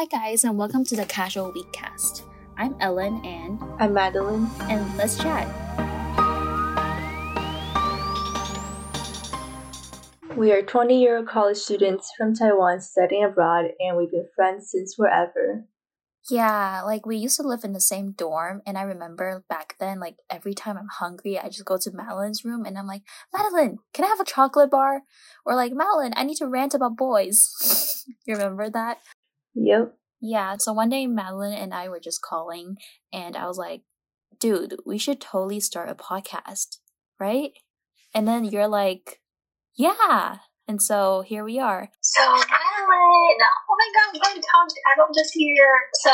[0.00, 2.22] Hi, guys, and welcome to the Casual Weekcast.
[2.56, 4.48] I'm Ellen, and I'm Madeline.
[4.62, 5.46] and let's chat.
[10.34, 14.70] We are 20 year old college students from Taiwan studying abroad, and we've been friends
[14.70, 15.66] since forever.
[16.30, 20.00] Yeah, like we used to live in the same dorm, and I remember back then,
[20.00, 23.02] like every time I'm hungry, I just go to Madeline's room and I'm like,
[23.34, 25.02] Madeline, can I have a chocolate bar?
[25.44, 28.06] Or like, Madeline, I need to rant about boys.
[28.26, 28.96] you remember that?
[29.54, 29.94] Yep.
[30.20, 32.76] Yeah, so one day Madeline and I were just calling,
[33.12, 33.82] and I was like,
[34.38, 36.78] dude, we should totally start a podcast,
[37.18, 37.52] right?
[38.14, 39.20] And then you're like,
[39.76, 40.38] yeah.
[40.68, 41.88] And so here we are.
[42.00, 45.66] So Madeline, oh my god, we haven't talked at all this year.
[45.94, 46.10] So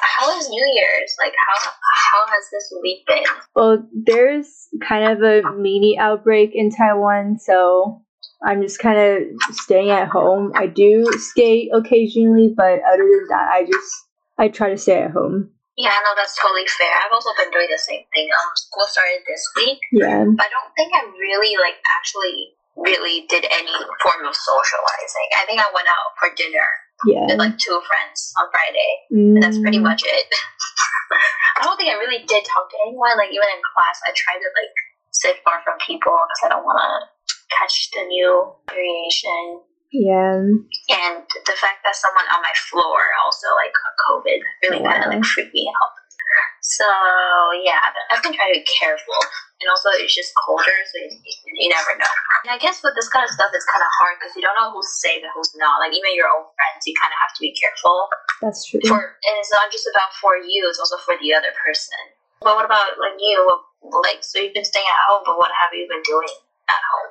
[0.00, 1.14] how was New Year's?
[1.18, 3.24] Like how how has this week been?
[3.54, 8.02] Well, there's kind of a mini outbreak in Taiwan, so
[8.44, 9.22] I'm just kind of
[9.54, 10.52] staying at home.
[10.54, 13.90] I do skate occasionally, but other than that, I just
[14.38, 15.50] I try to stay at home.
[15.76, 16.90] Yeah, no, that's totally fair.
[16.90, 18.28] I've also been doing the same thing.
[18.34, 20.22] Um, school started this week, Yeah.
[20.26, 25.28] I don't think I really like actually really did any form of socializing.
[25.38, 26.66] I think I went out for dinner
[27.06, 27.26] Yeah.
[27.30, 28.90] with like two friends on Friday.
[29.10, 30.26] And that's pretty Mm, much it.
[31.58, 33.14] I don't think I really did talk to anyone.
[33.18, 34.74] Like even in class, I try to like
[35.10, 37.06] sit far from people because I don't want to
[37.52, 39.62] catch the new variation.
[39.92, 40.44] Yeah.
[40.92, 45.08] And the fact that someone on my floor also like got COVID really kind of
[45.08, 45.92] like freaked me out.
[46.60, 46.84] So
[47.64, 49.16] yeah, but I've been trying to be careful.
[49.58, 51.10] And also, it's just colder, so you,
[51.58, 52.14] you never know.
[52.46, 54.54] And I guess with this kind of stuff, it's kind of hard because you don't
[54.54, 55.82] know who's safe and who's not.
[55.82, 58.06] Like even your own friends, you kind of have to be careful
[58.38, 58.78] That's true.
[58.86, 61.98] for and it's not just about for you it's also for the other person
[62.38, 63.34] but what about like you
[64.06, 66.30] like so you've been staying at home but what have you been doing
[66.70, 67.07] at home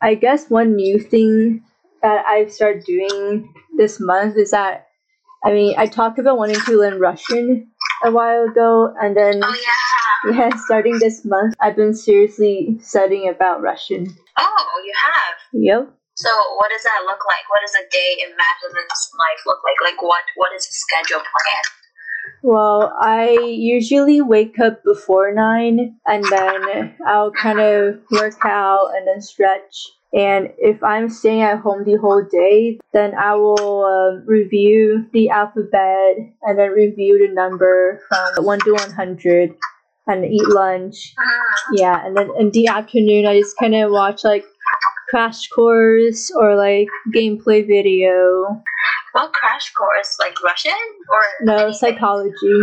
[0.00, 1.62] I guess one new thing
[2.02, 4.86] that I've started doing this month is that
[5.44, 7.70] I mean I talked about wanting to learn Russian
[8.04, 9.88] a while ago, and then oh yeah.
[10.26, 14.10] Yeah, starting this month, I've been seriously studying about Russian.
[14.38, 15.36] oh you have?
[15.52, 15.94] Yep.
[16.14, 17.46] so what does that look like?
[17.50, 19.78] What does a day in madeline's life look like?
[19.82, 21.62] Like what what is a schedule plan
[22.42, 29.06] Well, I usually wake up before nine, and then I'll kind of work out and
[29.06, 29.88] then stretch.
[30.12, 35.28] And if I'm staying at home the whole day, then I will um, review the
[35.28, 39.54] alphabet and then review the number from 1 to 100
[40.06, 41.14] and eat lunch.
[41.74, 44.44] Yeah, and then in the afternoon, I just kind of watch like
[45.10, 48.62] Crash Course or like gameplay video.
[49.12, 50.72] what crash course like russian
[51.09, 51.73] or No, anything?
[51.73, 52.57] psychology.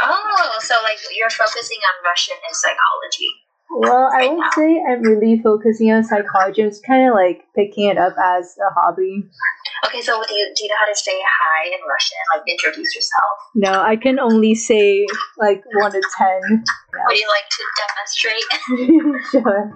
[0.00, 3.30] oh so like you're focusing on russian and psychology
[3.70, 4.50] Well, I right won't now.
[4.56, 6.62] say I'm really focusing on psychology.
[6.62, 9.24] I'm just kind of like picking it up as a hobby.
[9.86, 12.94] okay so do you, do you know how to say hi in russian like introduce
[12.94, 16.40] yourself No, I can only say like one to ten.
[17.06, 18.48] would you like to demonstrate
[19.32, 19.74] sure.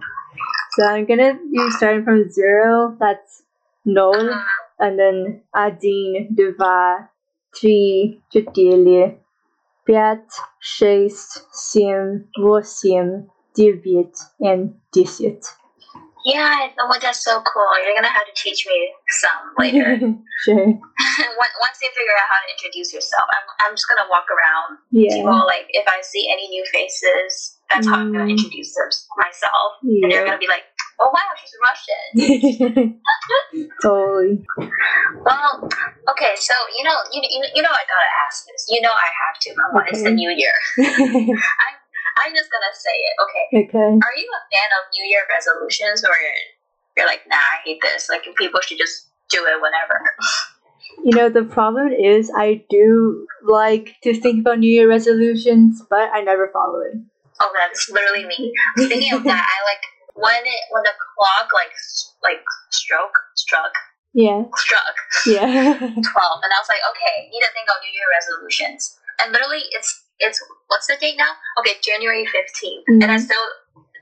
[0.78, 2.96] So I'm gonna be starting from zero.
[2.98, 3.42] That's
[3.84, 4.40] nol, Uh,
[4.78, 7.10] and then один, два,
[7.56, 9.20] три, четыре,
[9.84, 15.44] пять, шесть, семь, восемь, девять, and десять.
[16.24, 17.72] Yeah, oh, that's so cool.
[17.84, 19.98] You're gonna have to teach me some later.
[20.44, 20.66] sure.
[21.34, 24.78] Once once you figure out how to introduce yourself, I'm, I'm just gonna walk around.
[24.92, 25.16] Yeah.
[25.18, 28.38] People, like, if I see any new faces, that's how I'm gonna Mm.
[28.38, 28.86] introduce them,
[29.18, 29.82] myself.
[29.82, 30.26] And they're Yeah.
[30.30, 30.62] gonna be like,
[30.99, 33.01] oh wow, she's Russian.
[33.81, 34.43] totally.
[35.23, 35.69] well,
[36.09, 38.65] okay, so, you know, you, you, you know I gotta ask this.
[38.69, 39.49] You know I have to.
[39.55, 40.53] Come on, it's the new year.
[42.17, 43.13] I'm just gonna say it.
[43.23, 43.67] Okay.
[43.67, 43.91] okay.
[43.93, 46.15] Are you a fan of New Year resolutions or
[46.97, 48.09] you're like, nah, I hate this?
[48.09, 50.01] Like, people should just do it whenever.
[51.03, 56.09] You know, the problem is I do like to think about New Year resolutions, but
[56.11, 56.97] I never follow it.
[57.39, 58.51] Oh, that's literally me.
[58.77, 59.83] Speaking of that, I like
[60.17, 61.71] when it when the clock like
[62.25, 62.41] like
[62.73, 63.73] stroke struck
[64.13, 64.43] Yeah.
[64.57, 64.95] struck
[65.29, 65.45] Yeah.
[66.11, 68.97] twelve, and I was like, okay, need to think of New Year resolutions.
[69.21, 69.89] And literally, it's
[70.19, 71.33] it's what's the date now?
[71.61, 73.25] Okay, January 15th, and I Mhm.
[73.29, 73.47] still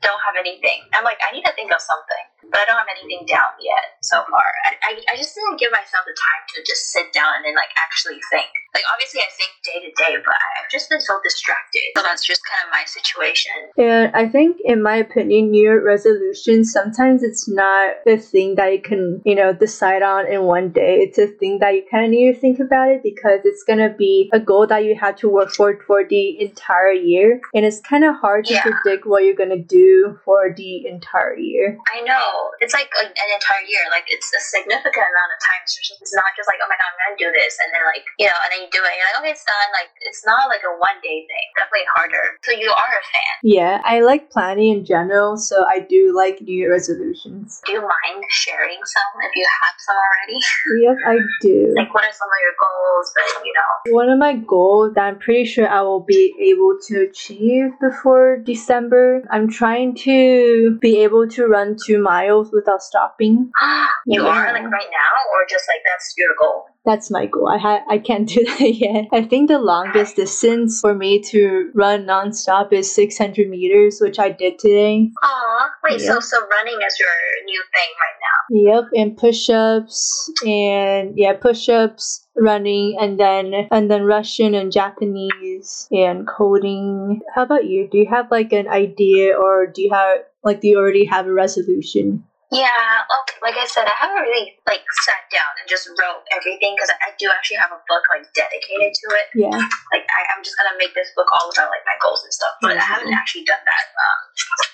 [0.02, 0.88] don't have anything.
[0.94, 4.00] I'm like, I need to think of something, but I don't have anything down yet
[4.02, 4.48] so far.
[4.66, 7.56] I, I, I just didn't give myself the time to just sit down and then
[7.56, 8.48] like actually think.
[8.74, 11.96] Like obviously I think day to day, but I've just been so distracted.
[11.96, 13.52] So that's just kind of my situation.
[13.78, 18.74] And I think, in my opinion, New Year resolutions sometimes it's not the thing that
[18.74, 21.00] you can, you know, decide on in one day.
[21.00, 23.94] It's a thing that you kind of need to think about it because it's gonna
[23.98, 27.80] be a goal that you have to work for for the entire year, and it's
[27.82, 28.62] kind of hard to Yeah.
[28.62, 31.78] predict what you're gonna do for the entire year.
[31.94, 33.84] I know, it's like a, an entire year.
[33.92, 35.64] Like it's a significant amount of time.
[35.66, 38.06] So it's not just like, oh my god, I'm gonna do this, and then like
[38.20, 38.92] you know, and then you do it.
[38.92, 39.70] And you're like, okay, it's done.
[39.76, 41.48] Like it's not like a one day thing.
[41.58, 42.26] Definitely harder.
[42.46, 43.34] So you are a fan.
[43.44, 47.62] Yeah, I like planning in general, so I do like New Year resolutions.
[47.66, 50.40] Do you mind sharing some if you have some already?
[50.86, 51.74] Yep, I do.
[51.78, 53.06] like what are some of your goals?
[53.16, 56.78] But you know, One of my goals that I'm pretty sure I will be able
[56.88, 63.52] to achieve before December, I'm trying to be able to run two miles without stopping.
[64.06, 64.28] you Yeah.
[64.30, 66.66] are like right now, or just like that's your goal.
[66.86, 67.50] That's my goal.
[67.50, 69.06] I ha- I can't do that yet.
[69.12, 74.30] I think the longest distance for me to run nonstop is 600 meters, which I
[74.30, 75.10] did today.
[75.24, 76.02] Aw, wait.
[76.02, 76.14] Yeah.
[76.14, 78.36] So so running is your new thing right now.
[78.50, 86.28] Yep, and push-ups and yeah, push-ups, running, and then and then Russian and Japanese and
[86.28, 87.22] coding.
[87.34, 87.88] How about you?
[87.92, 91.26] Do you have like an idea, or do you have like do you already have
[91.26, 92.24] a resolution?
[92.54, 93.38] Yeah, okay.
[93.42, 97.10] Like I said, I haven't really like sat down and just wrote everything because I,
[97.10, 99.28] I do actually have a book like dedicated to it.
[99.34, 99.58] Yeah,
[99.90, 102.54] Like I, I'm just gonna make this book all about like my goals and stuff,
[102.62, 103.86] but I haven't actually done that.
[103.98, 104.20] Um,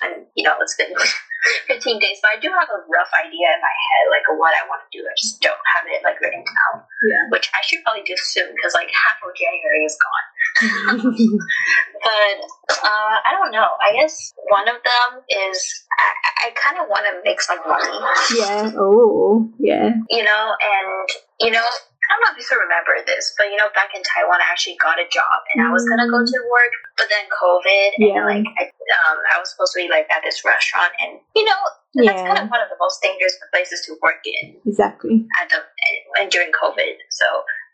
[0.03, 0.91] and you know, it's been
[1.71, 4.67] 15 days, but I do have a rough idea in my head like what I
[4.67, 5.01] want to do.
[5.07, 7.23] I just don't have it like written down, yeah.
[7.31, 10.25] which I should probably do soon because like half of January is gone.
[10.61, 12.37] But
[12.81, 13.67] uh, I don't know.
[13.81, 17.93] I guess one of them is I, I kind of want to make some money.
[18.37, 18.71] yeah.
[18.77, 19.93] Oh, yeah.
[20.09, 20.89] you know, and
[21.39, 24.01] you know, I don't know if you still remember this, but you know, back in
[24.01, 27.23] Taiwan, I actually got a job, and I was gonna go to work, but then
[27.29, 28.25] COVID, and Yeah.
[28.25, 31.61] like I, um, I was supposed to be like at this restaurant, and you know,
[32.01, 35.23] that's kind of one of the most dangerous places to work in Exactly.
[35.39, 35.61] at the
[36.19, 36.97] and during COVID.
[37.13, 37.25] So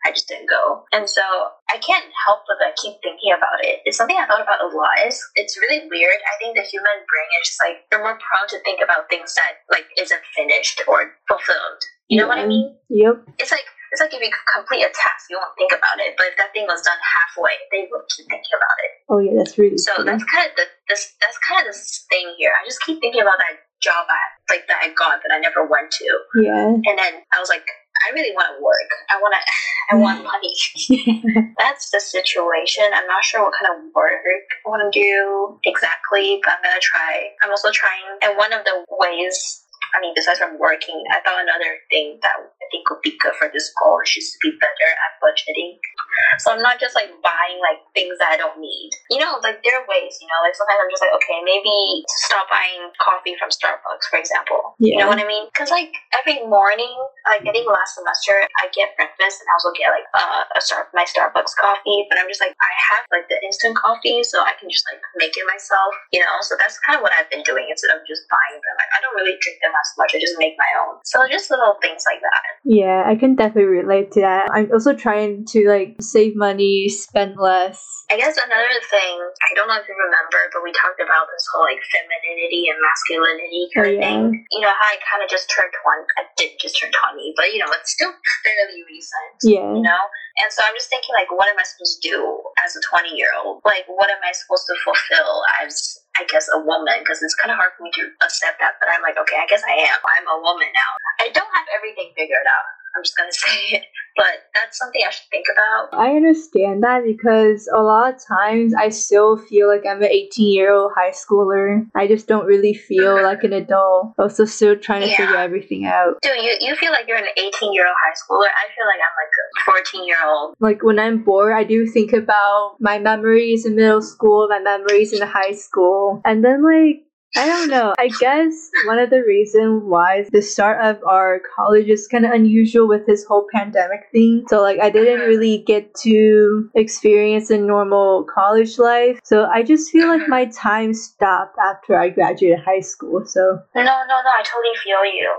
[0.06, 1.22] I just didn't go, and so
[1.68, 3.82] I can't help but like keep thinking about it.
[3.84, 4.96] It's something I thought about a lot.
[5.04, 6.20] It's, it's really weird.
[6.24, 9.34] I think the human brain is just like they're more prone to think about things
[9.34, 11.82] that like isn't finished or fulfilled.
[12.08, 12.74] You know what I mean?
[12.88, 13.36] Yep.
[13.38, 16.16] It's like it's like if you complete a task, you won't think about it.
[16.16, 18.92] But if that thing was done halfway, they would keep thinking about it.
[19.08, 22.32] Oh yeah, that's really So that's kind of the this that's kind of this thing
[22.36, 22.52] here.
[22.52, 24.20] I just keep thinking about that job I
[24.52, 26.08] like that I got that I never went to,
[26.42, 26.74] yeah.
[26.74, 27.64] and then I was like,
[28.06, 28.90] I really want to work.
[29.10, 29.42] I want to.
[29.90, 30.52] I want money.
[31.58, 32.84] That's the situation.
[32.92, 36.80] I'm not sure what kind of work I want to do exactly, but I'm gonna
[36.80, 37.32] try.
[37.42, 39.64] I'm also trying, and one of the ways.
[39.96, 43.32] I mean, besides from working, I thought another thing that I think would be good
[43.40, 45.80] for this goal is just to be better at budgeting.
[46.38, 48.90] So I'm not just like buying like things that I don't need.
[49.10, 50.14] You know, like there are ways.
[50.22, 54.22] You know, like sometimes I'm just like, okay, maybe stop buying coffee from Starbucks, for
[54.22, 54.78] example.
[54.78, 54.94] Yeah.
[54.94, 55.50] You know what I mean?
[55.50, 56.94] Because like every morning,
[57.26, 60.60] like I think last semester, I get breakfast and I also get like uh, a
[60.62, 62.06] star my Starbucks coffee.
[62.06, 65.02] But I'm just like I have like the instant coffee, so I can just like
[65.18, 65.92] make it myself.
[66.14, 68.74] You know, so that's kind of what I've been doing instead of just buying them.
[68.78, 70.14] Like, I don't really drink them as much.
[70.14, 71.02] I just make my own.
[71.04, 72.42] So just little things like that.
[72.64, 74.50] Yeah, I can definitely relate to that.
[74.52, 77.84] I'm also trying to like save money, spend less.
[78.10, 81.44] I guess another thing, I don't know if you remember, but we talked about this
[81.52, 84.20] whole like femininity and masculinity kind Oh, of thing.
[84.50, 87.52] You know how I kind of just turned 20, I did just turn 20, but
[87.52, 88.10] you know, it's still
[88.44, 89.36] fairly recent.
[89.44, 89.68] Yeah.
[89.76, 90.02] You know?
[90.40, 92.18] And so I'm just thinking, like, what am I supposed to do
[92.62, 93.58] as a 20 year old?
[93.66, 97.02] Like, what am I supposed to fulfill as, I guess, a woman?
[97.02, 98.78] Because it's kind of hard for me to accept that.
[98.78, 99.98] But I'm like, okay, I guess I am.
[99.98, 100.90] I'm a woman now.
[101.18, 102.66] I don't have everything figured out.
[102.96, 103.84] I'm just going to say it.
[104.16, 105.96] But that's something I should think about.
[105.96, 110.52] I understand that because a lot of times I still feel like I'm an 18
[110.52, 111.86] year old high schooler.
[111.94, 113.24] I just don't really feel mm-hmm.
[113.24, 114.14] like an adult.
[114.18, 115.18] I'm also, still trying to Yeah.
[115.18, 116.20] figure everything out.
[116.20, 118.48] Dude, you, you feel like you're an 18 year old high schooler.
[118.48, 120.56] I feel like I'm like a 14 year old.
[120.58, 125.12] Like when I'm bored, I do think about my memories in middle school, my memories
[125.12, 127.04] in high school, and then like
[127.36, 127.94] I don't know.
[127.98, 132.32] I guess one of the reasons why the start of our college is kind of
[132.32, 134.44] unusual with this whole pandemic thing.
[134.48, 139.20] So like I didn't really get to experience a normal college life.
[139.24, 143.24] So I just feel like my time stopped after I graduated high school.
[143.26, 144.30] So No, no, no.
[144.32, 145.30] I totally feel you.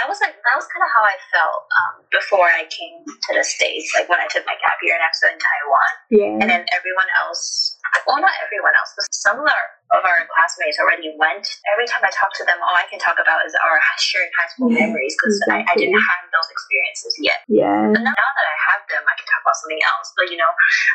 [0.00, 3.30] That was like that was kind of how I felt um, before I came to
[3.36, 3.92] the states.
[3.92, 6.40] Like when I took my gap year and I was in Taiwan, yeah.
[6.40, 7.76] and then everyone else.
[8.08, 11.44] Well, not everyone else, but some of our of our classmates already went.
[11.68, 14.48] Every time I talk to them, all I can talk about is our shared high
[14.48, 17.44] school Yeah, memories because I, I didn't have those experiences yet.
[17.46, 17.92] Yeah.
[17.92, 20.08] But now, now that I have them, I can talk about something else.
[20.16, 20.48] But you know,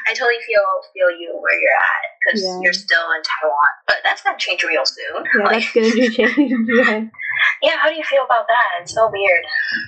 [0.10, 2.60] I totally feel feel you where you're at because Yeah.
[2.62, 3.72] you're still in Taiwan.
[3.88, 5.24] But that's gonna change real soon.
[5.38, 6.68] Yeah, like, that's gonna be changing.
[6.70, 7.02] Yeah.
[7.62, 8.82] yeah, how do you feel about that?
[8.82, 9.44] It's so weird.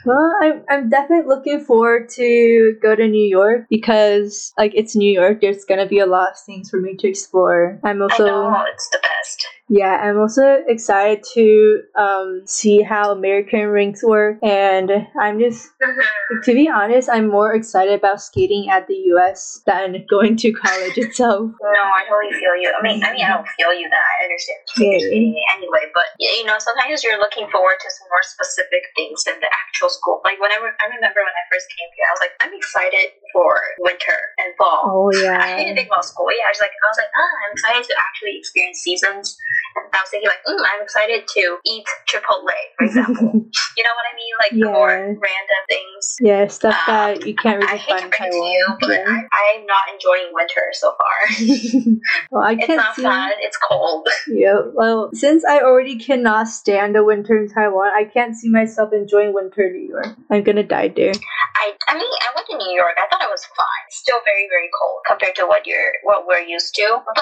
[0.06, 5.12] Well, I'm, I'm definitely looking forward to go to New York because, like, it's New
[5.12, 5.42] York.
[5.42, 7.80] There's gonna be a lot of things for me to explore.
[7.84, 9.46] I'm also, know it's the best.
[9.72, 16.44] Yeah, I'm also excited to um, see how American rinks work, and I'm just, Mhm.
[16.44, 19.62] to be honest, I'm more excited about skating at the U.S.
[19.68, 21.52] than going to college itself.
[21.62, 22.70] No, I totally feel you.
[22.70, 25.56] I mean, I mean, I don't feel you that I understand Yeah.
[25.58, 29.50] anyway, but you know, sometimes you're looking forward to some more specific things than the
[29.52, 30.22] actual school.
[30.24, 32.54] Like when I, re- I remember when I first came here, I was like, I'm
[32.54, 34.84] excited for winter and fall.
[34.90, 35.40] Oh yeah.
[35.44, 35.58] I yeah.
[35.64, 36.28] didn't think about school.
[36.32, 39.38] Yeah, I was like, I was like, ah, I'm excited to actually experience seasons.
[39.78, 43.32] And I was thinking like, mm, I'm excited to eat Chipotle, for example.
[43.78, 44.34] you know what I mean?
[44.42, 46.18] Like more random things.
[46.20, 48.38] yeah, stuff Um, that you can't I really hate to find in bring it to
[48.38, 48.52] Taiwan.
[48.52, 49.06] you, but Yeah.
[49.32, 51.18] I, I'm not enjoying winter so far.
[52.32, 53.04] well, I can't it's not see.
[53.04, 53.32] fun.
[53.42, 54.08] It's cold.
[54.30, 58.94] Yeah, well, since I already cannot stand the winter in Taiwan, I can't see myself
[58.94, 60.16] enjoying winter in New York.
[60.30, 61.14] I'm gonna die there.
[61.60, 62.96] I, I mean, I went to New York.
[62.96, 63.86] I thought it was fine.
[63.90, 66.88] Still very, very cold compared to what you're, what we're used to.
[67.04, 67.20] But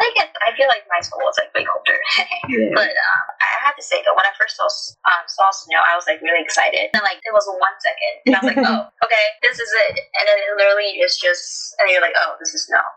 [0.00, 1.98] like, I, I feel like my school was like way colder.
[2.46, 2.70] Yeah.
[2.78, 4.70] But um, I have to say though, when I first saw
[5.10, 6.94] um, saw snow, I was like really excited.
[6.94, 9.98] And like, it was one second, and I was like, oh, okay, this is it.
[9.98, 12.84] And then it literally is just, and you're like, oh, this is snow.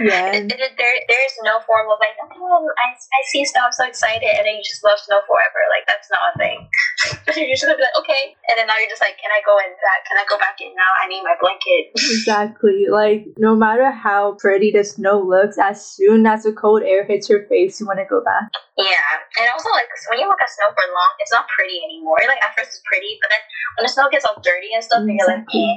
[0.00, 0.32] Yeah.
[0.32, 3.76] It, it, there, there is no form of like, oh, I, I see snow, I'm
[3.76, 5.60] so excited, and then you just love snow forever.
[5.68, 6.58] Like that's not a thing.
[7.36, 9.52] you're just gonna be like, okay, and then now you're just like, can I go
[9.60, 10.00] in back?
[10.08, 10.92] Can I go back in now?
[10.96, 11.92] I need my blanket.
[12.22, 12.86] Exactly.
[12.88, 17.28] Like, no matter how pretty the snow looks, as soon as the cold air hits
[17.28, 18.46] your face, you want to go back.
[18.78, 22.16] Yeah, and also like when you look at snow for long, it's not pretty anymore.
[22.24, 23.42] Like at first it's pretty, but then
[23.76, 25.74] when the snow gets all dirty and stuff, and you're like, eh.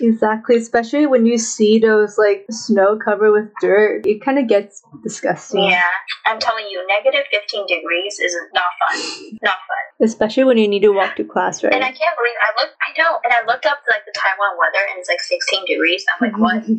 [0.00, 0.56] Exactly.
[0.56, 5.64] Especially when you see those, like, snow covered with dirt, it kind of gets disgusting.
[5.64, 5.84] Yeah,
[6.26, 9.38] I'm telling you, negative 15 degrees is not fun.
[9.42, 9.84] Not fun.
[10.00, 11.72] Especially when you need to walk to class, right?
[11.72, 12.74] And I can't believe I looked.
[12.82, 16.04] I know, and I looked up like the Taiwan weather, and it's like 16 degrees.
[16.14, 16.62] I'm like, what?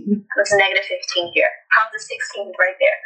[0.43, 1.47] It's negative 15 here.
[1.71, 2.99] How's the 16 right there?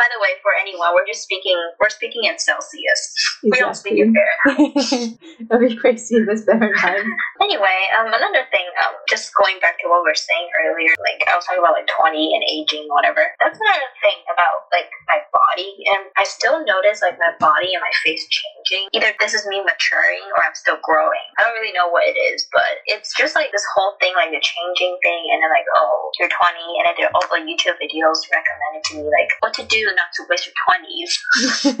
[0.00, 1.60] By the way, for anyone, we're just speaking.
[1.76, 3.12] We're speaking in Celsius.
[3.44, 5.20] We don't speak in Fahrenheit.
[5.52, 7.04] That'd be crazy it's Fahrenheit.
[7.44, 11.20] Anyway, um, another thing, um, just going back to what we were saying earlier, like
[11.26, 13.20] I was talking about like 20 and aging, whatever.
[13.40, 17.80] That's another thing about like my body, and I still notice like my body and
[17.80, 18.92] my face changing.
[18.92, 21.24] Either this is me maturing or I'm still growing.
[21.40, 24.28] I don't really know what it is, but it's just like this whole thing, like
[24.28, 27.40] the changing thing, and then like oh, you're 20, and then there are all the
[27.40, 31.12] YouTube videos recommended to me, like what to do not to waste your 20s.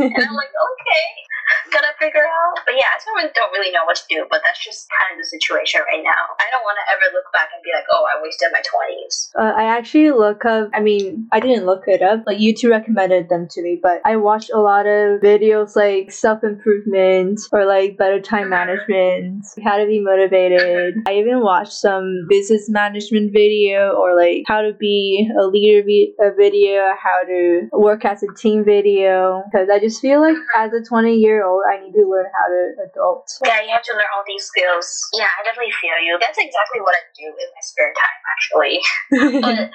[0.00, 1.04] And I'm like, okay,
[1.74, 2.62] gotta figure out.
[2.64, 5.18] But yeah, I still don't really know what to do, but that's just kind of
[5.18, 6.22] the situation right now.
[6.38, 9.30] I don't want to ever look back and be like, oh, I wasted my 20s.
[9.38, 10.70] Uh, I actually look up.
[10.74, 12.24] I mean, I didn't look it up.
[12.26, 16.44] Like YouTube recommended them to me, but I watched a lot of videos like self
[16.44, 20.94] improvement or like better time management, how to be motivated.
[21.06, 25.80] I even watched some business management video or like how to be a leader
[26.20, 29.42] a video, how to work as a team video.
[29.50, 32.46] Because I just feel like as a 20 year old, I need to learn how
[32.48, 33.28] to adult.
[33.44, 34.86] Yeah, you have to learn all these skills.
[35.12, 36.18] Yeah, I definitely feel you.
[36.20, 38.76] That's exactly what I do in my spare time, actually.
[39.40, 39.70] But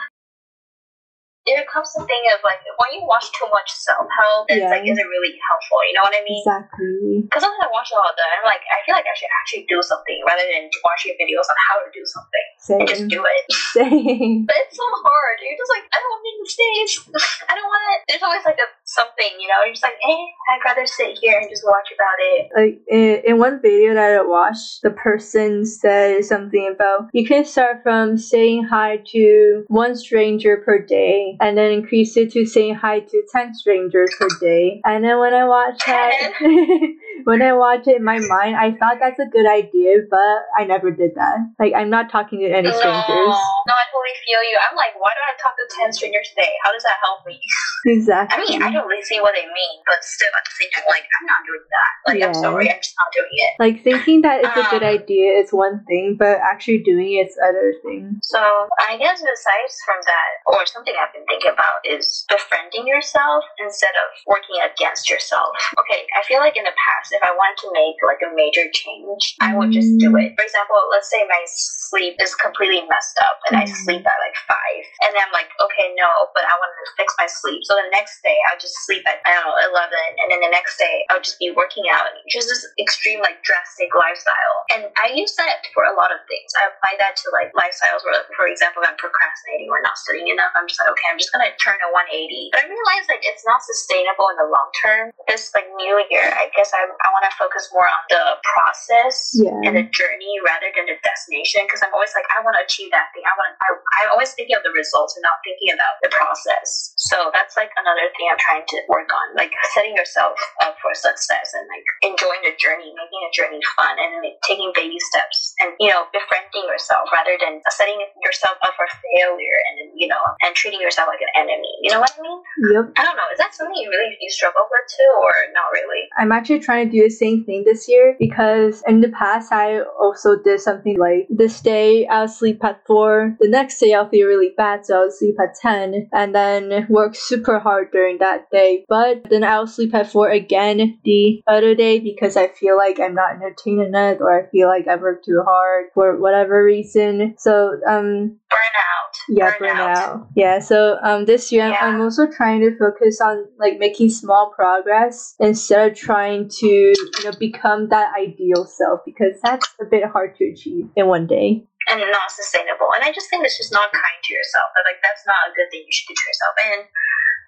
[1.45, 4.73] there comes the thing of like, when you watch too much self help, it's Yeah.
[4.73, 5.79] like, is it really helpful?
[5.85, 6.41] You know what I mean?
[6.41, 7.21] exactly.
[7.25, 9.29] Because sometimes I watch a lot of that, I'm like, I feel like I should
[9.41, 12.45] actually do something rather than watching videos on how to do something
[12.81, 13.43] and just do it.
[13.77, 14.45] Same.
[14.49, 15.35] But it's so hard.
[15.45, 16.93] You're just like, I don't want to make mistakes.
[17.49, 17.99] I don't want it.
[18.09, 19.61] There's always like a something, you know.
[19.65, 22.41] You're just like, eh, I'd rather sit here and just watch about it.
[22.57, 27.45] like in, in one video that I watched, the person said something about you can
[27.45, 32.75] start from saying hi to one stranger per day and then increase it to saying
[32.75, 34.81] hi to 10 strangers per day.
[34.85, 36.31] And then when I watched that,
[37.25, 40.63] when I watch it in my mind, I thought that's a good idea, but I
[40.63, 41.37] never did that.
[41.59, 43.09] Like, I'm not talking to any strangers.
[43.09, 43.33] no,
[43.67, 44.55] no I totally feel you.
[44.61, 46.53] I'm like, why do I talk to 10 strangers today?
[46.61, 47.41] How does that help me?
[47.89, 48.29] Exactly.
[48.37, 50.85] I mean, I don't really see what they mean, but still at the same time,
[50.89, 51.91] like, I'm not doing that.
[52.05, 53.51] Like, I'm sorry, I'm just not doing it.
[53.57, 57.33] like, thinking that it's a good Um, idea is one thing, but actually doing it's
[57.41, 58.21] other thing.
[58.21, 58.37] So
[58.85, 63.93] I guess besides from that, or something I've been thinking about is befriending yourself instead
[63.97, 65.57] of working against yourself.
[65.81, 68.67] Okay, I feel like in the past, if I wanted to make like a major
[68.75, 70.35] change, I would just do it.
[70.35, 73.75] For example, let's say my sleep is completely messed up and I Mm.
[73.87, 77.15] sleep at like five, and then I'm like, okay, no, but I want to fix
[77.17, 77.63] my sleep.
[77.63, 80.51] So the next day, I'll just sleep at I don't know eleven, and then the
[80.51, 82.11] next day, I'll just be working out.
[82.29, 86.51] Just this extreme like drastic lifestyle, and I use that for a lot of things.
[86.59, 90.27] I apply that to like lifestyles where, for example, if I'm procrastinating or not studying
[90.29, 92.49] enough, I'm just like, okay, I'm just gonna turn a 180.
[92.51, 95.11] But I realize like it's not sustainable in the long term.
[95.29, 99.29] This like new year, I guess I, I want to focus more on the process
[99.37, 99.53] Yeah.
[99.61, 102.89] and the journey rather than the destination because I'm always like, I want to achieve
[102.89, 103.21] that thing.
[103.29, 103.53] I want.
[103.61, 106.97] I, I'm always thinking of the results and not thinking about the process.
[106.97, 110.33] So that's like another thing I'm trying to work on, like setting yourself
[110.65, 114.73] up for success and like enjoying the journey, making the journey fun, and like, taking
[114.73, 119.93] baby steps, and you know, befriending yourself rather than setting yourself up for failure and
[119.93, 121.69] you know, and treating yourself like an enemy.
[121.85, 122.39] You know what I mean?
[122.73, 122.85] Yep.
[122.97, 123.29] I don't know.
[123.31, 126.07] Is that something you really you struggle with too, or not really?
[126.17, 129.81] I'm actually trying to do the same thing this year because in the past I
[129.99, 134.27] also did something like this day I'll sleep at four, the next day I'll feel
[134.27, 138.85] really bad, so I'll sleep at ten, and then work super hard during that day.
[138.87, 143.15] But then I'll sleep at four again the other day because I feel like I'm
[143.15, 147.35] not entertained enough or I feel like I worked too hard for whatever reason.
[147.37, 149.14] So um Burnout.
[149.29, 149.59] Yeah Burnout.
[149.59, 151.79] burnout yeah so um this year Yeah.
[151.81, 157.23] i'm also trying to focus on like making small progress instead of trying to you
[157.23, 161.65] know become that ideal self because that's a bit hard to achieve in one day
[161.87, 162.89] and not sustainable.
[162.95, 164.73] And I just think it's just not kind to yourself.
[164.73, 166.53] But like that's not a good thing you should do to yourself.
[166.57, 166.81] And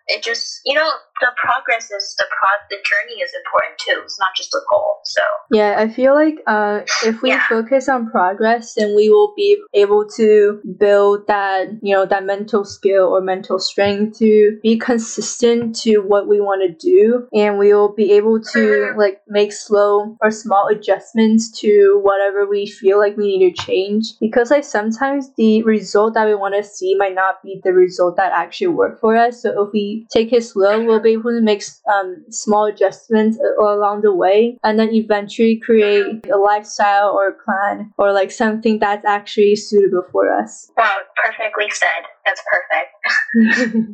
[0.07, 0.89] it just you know
[1.21, 4.01] the progress is the pro the journey is important too.
[4.03, 4.99] It's not just a goal.
[5.03, 5.21] So
[5.51, 7.47] yeah i feel like uh if we Yeah.
[7.47, 12.65] focus on progress then we will be able to build that you know that mental
[12.65, 17.73] skill or mental strength to be consistent to what we want to do and we
[17.73, 23.15] will be able to like make slow or small adjustments to whatever we feel like
[23.15, 27.15] we need to change because like sometimes the result that we want to see might
[27.15, 30.83] not be the result that actually worked for us so if we take it slow
[30.83, 31.63] we'll be able to make
[31.93, 37.91] um, small adjustments along the way and then eventually create a lifestyle or a plan
[37.97, 42.03] or like something that's actually suitable for us wow, perfectly said.
[42.25, 42.91] That's perfect.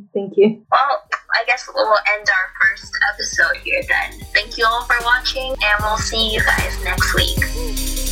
[0.13, 4.19] thank you Well, I guess we'll end our first episode here then.
[4.33, 8.02] Thank you all for watching, and we'll see you guys next week.